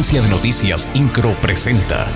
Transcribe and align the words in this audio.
Agencia 0.00 0.22
de 0.22 0.30
Noticias 0.30 0.88
Incro 0.94 1.34
presenta. 1.42 2.10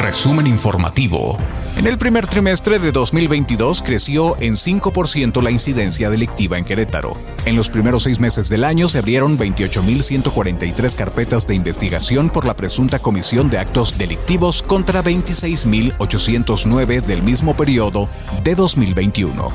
Resumen 0.00 0.46
informativo. 0.46 1.36
En 1.76 1.88
el 1.88 1.98
primer 1.98 2.28
trimestre 2.28 2.78
de 2.78 2.92
2022 2.92 3.82
creció 3.82 4.36
en 4.38 4.54
5% 4.54 5.42
la 5.42 5.50
incidencia 5.50 6.08
delictiva 6.08 6.58
en 6.58 6.64
Querétaro. 6.64 7.20
En 7.44 7.56
los 7.56 7.70
primeros 7.70 8.04
seis 8.04 8.20
meses 8.20 8.48
del 8.48 8.62
año 8.62 8.86
se 8.86 8.98
abrieron 8.98 9.36
28.143 9.36 10.94
carpetas 10.94 11.48
de 11.48 11.56
investigación 11.56 12.28
por 12.28 12.46
la 12.46 12.54
presunta 12.54 13.00
comisión 13.00 13.50
de 13.50 13.58
actos 13.58 13.98
delictivos 13.98 14.62
contra 14.62 15.02
26.809 15.02 17.02
del 17.02 17.24
mismo 17.24 17.56
periodo 17.56 18.08
de 18.44 18.54
2021. 18.54 19.50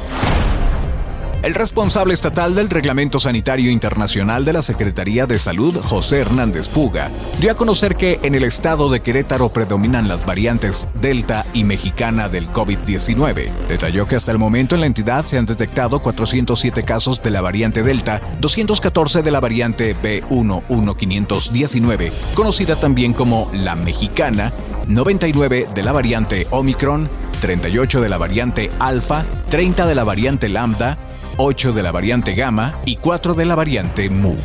El 1.46 1.54
responsable 1.54 2.16
estatal 2.16 2.55
del 2.55 2.71
Reglamento 2.71 3.20
Sanitario 3.20 3.70
Internacional 3.70 4.45
de 4.45 4.54
la 4.54 4.64
Secretaría 4.64 5.27
de 5.27 5.38
Salud, 5.38 5.80
José 5.80 6.21
Hernández 6.21 6.70
Puga, 6.70 7.12
dio 7.39 7.52
a 7.52 7.55
conocer 7.55 7.98
que 7.98 8.20
en 8.23 8.34
el 8.34 8.44
estado 8.44 8.90
de 8.90 9.02
Querétaro 9.02 9.50
predominan 9.50 10.08
las 10.08 10.26
variantes 10.26 10.88
Delta 10.95 11.45
y 11.53 11.63
Mexicana 11.63 12.30
del 12.30 12.52
COVID-19. 12.52 13.52
Detalló 13.67 14.08
que 14.08 14.16
hasta 14.16 14.31
el 14.31 14.39
momento 14.39 14.73
en 14.73 14.81
la 14.81 14.88
entidad 14.88 15.23
se 15.23 15.38
han 15.38 15.45
detectado 15.45 16.02
407 16.02 16.81
casos 16.81 17.22
de 17.22 17.30
la 17.30 17.41
variante 17.41 17.84
Delta, 17.84 18.23
214 18.39 19.22
de 19.22 19.30
la 19.30 19.39
variante 19.39 19.95
B11519, 19.95 22.12
conocida 22.34 22.75
también 22.75 23.14
como 23.14 23.52
la 23.53 23.75
Mexicana, 23.75 24.52
99 24.88 25.67
de 25.75 25.84
la 25.84 25.91
variante 25.91 26.48
Omicron, 26.50 27.08
38 27.39 28.02
de 28.02 28.09
la 28.09 28.17
variante 28.17 28.72
Alfa, 28.80 29.23
30 29.50 29.86
de 29.86 29.94
la 29.94 30.03
variante 30.03 30.50
Lambda, 30.50 30.98
8 31.38 31.73
de 31.73 31.84
la 31.84 31.91
variante 31.91 32.34
Gamma 32.34 32.80
y 32.85 32.95
4 32.98 33.34
de 33.34 33.45
la 33.45 33.55
variante 33.55 34.09
Mu. 34.09 34.35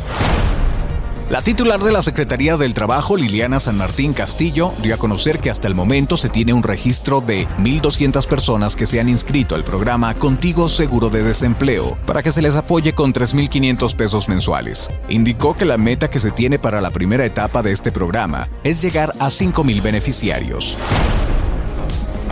La 1.31 1.41
titular 1.41 1.81
de 1.81 1.93
la 1.93 2.01
Secretaría 2.01 2.57
del 2.57 2.73
Trabajo, 2.73 3.15
Liliana 3.15 3.61
San 3.61 3.77
Martín 3.77 4.11
Castillo, 4.11 4.73
dio 4.81 4.93
a 4.93 4.97
conocer 4.97 5.39
que 5.39 5.49
hasta 5.49 5.69
el 5.69 5.75
momento 5.75 6.17
se 6.17 6.27
tiene 6.27 6.51
un 6.51 6.61
registro 6.61 7.21
de 7.21 7.47
1.200 7.59 8.27
personas 8.27 8.75
que 8.75 8.85
se 8.85 8.99
han 8.99 9.07
inscrito 9.07 9.55
al 9.55 9.63
programa 9.63 10.13
Contigo 10.15 10.67
Seguro 10.67 11.09
de 11.09 11.23
Desempleo 11.23 11.97
para 12.05 12.21
que 12.21 12.33
se 12.33 12.41
les 12.41 12.57
apoye 12.57 12.91
con 12.91 13.13
3.500 13.13 13.95
pesos 13.95 14.27
mensuales. 14.27 14.89
Indicó 15.07 15.55
que 15.55 15.63
la 15.63 15.77
meta 15.77 16.09
que 16.09 16.19
se 16.19 16.31
tiene 16.31 16.59
para 16.59 16.81
la 16.81 16.91
primera 16.91 17.23
etapa 17.23 17.63
de 17.63 17.71
este 17.71 17.93
programa 17.93 18.49
es 18.65 18.81
llegar 18.81 19.15
a 19.19 19.27
5.000 19.27 19.81
beneficiarios. 19.81 20.77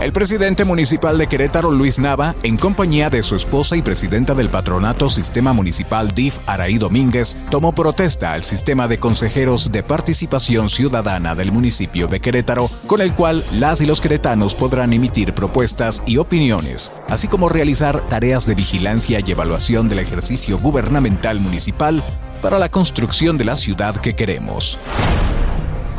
El 0.00 0.14
presidente 0.14 0.64
municipal 0.64 1.18
de 1.18 1.26
Querétaro, 1.26 1.70
Luis 1.70 1.98
Nava, 1.98 2.34
en 2.42 2.56
compañía 2.56 3.10
de 3.10 3.22
su 3.22 3.36
esposa 3.36 3.76
y 3.76 3.82
presidenta 3.82 4.34
del 4.34 4.48
patronato 4.48 5.10
Sistema 5.10 5.52
Municipal 5.52 6.10
DIF, 6.12 6.38
Araí 6.46 6.78
Domínguez, 6.78 7.36
tomó 7.50 7.74
protesta 7.74 8.32
al 8.32 8.42
sistema 8.42 8.88
de 8.88 8.98
consejeros 8.98 9.70
de 9.70 9.82
participación 9.82 10.70
ciudadana 10.70 11.34
del 11.34 11.52
municipio 11.52 12.08
de 12.08 12.18
Querétaro, 12.18 12.70
con 12.86 13.02
el 13.02 13.12
cual 13.12 13.44
las 13.52 13.82
y 13.82 13.86
los 13.86 14.00
queretanos 14.00 14.54
podrán 14.54 14.94
emitir 14.94 15.34
propuestas 15.34 16.02
y 16.06 16.16
opiniones, 16.16 16.92
así 17.08 17.28
como 17.28 17.50
realizar 17.50 18.00
tareas 18.08 18.46
de 18.46 18.54
vigilancia 18.54 19.18
y 19.22 19.30
evaluación 19.30 19.90
del 19.90 19.98
ejercicio 19.98 20.58
gubernamental 20.58 21.40
municipal 21.40 22.02
para 22.40 22.58
la 22.58 22.70
construcción 22.70 23.36
de 23.36 23.44
la 23.44 23.56
ciudad 23.56 23.94
que 23.96 24.16
queremos. 24.16 24.78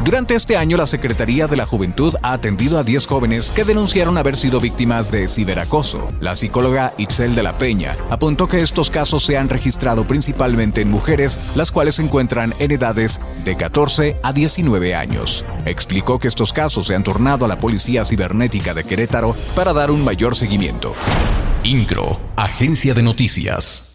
Durante 0.03 0.33
este 0.33 0.57
año, 0.57 0.77
la 0.77 0.87
Secretaría 0.87 1.45
de 1.45 1.55
la 1.55 1.67
Juventud 1.67 2.15
ha 2.23 2.33
atendido 2.33 2.79
a 2.79 2.83
10 2.83 3.05
jóvenes 3.05 3.51
que 3.51 3.63
denunciaron 3.63 4.17
haber 4.17 4.35
sido 4.35 4.59
víctimas 4.59 5.11
de 5.11 5.27
ciberacoso. 5.27 6.11
La 6.19 6.35
psicóloga 6.35 6.95
Itzel 6.97 7.35
de 7.35 7.43
la 7.43 7.59
Peña 7.59 7.95
apuntó 8.09 8.47
que 8.47 8.61
estos 8.61 8.89
casos 8.89 9.23
se 9.23 9.37
han 9.37 9.47
registrado 9.47 10.07
principalmente 10.07 10.81
en 10.81 10.89
mujeres, 10.89 11.39
las 11.53 11.71
cuales 11.71 11.95
se 11.95 12.01
encuentran 12.01 12.55
en 12.57 12.71
edades 12.71 13.21
de 13.43 13.55
14 13.55 14.17
a 14.23 14.33
19 14.33 14.95
años. 14.95 15.45
Explicó 15.65 16.17
que 16.17 16.27
estos 16.27 16.51
casos 16.51 16.87
se 16.87 16.95
han 16.95 17.03
tornado 17.03 17.45
a 17.45 17.47
la 17.47 17.59
Policía 17.59 18.03
Cibernética 18.03 18.73
de 18.73 18.83
Querétaro 18.83 19.35
para 19.55 19.71
dar 19.71 19.91
un 19.91 20.03
mayor 20.03 20.35
seguimiento. 20.35 20.95
INCRO, 21.63 22.19
Agencia 22.37 22.95
de 22.95 23.03
Noticias. 23.03 23.90